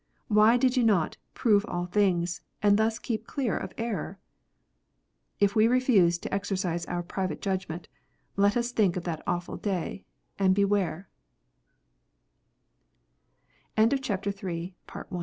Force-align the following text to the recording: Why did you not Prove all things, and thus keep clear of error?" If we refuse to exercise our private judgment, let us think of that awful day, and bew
Why 0.29 0.57
did 0.57 0.75
you 0.75 0.83
not 0.83 1.17
Prove 1.35 1.63
all 1.67 1.85
things, 1.85 2.41
and 2.63 2.75
thus 2.75 2.97
keep 2.97 3.27
clear 3.27 3.55
of 3.55 3.71
error?" 3.77 4.17
If 5.39 5.55
we 5.55 5.67
refuse 5.67 6.17
to 6.17 6.33
exercise 6.33 6.87
our 6.87 7.03
private 7.03 7.39
judgment, 7.39 7.87
let 8.35 8.57
us 8.57 8.71
think 8.71 8.97
of 8.97 9.03
that 9.03 9.21
awful 9.27 9.57
day, 9.57 10.03
and 10.39 10.55
bew 10.55 10.67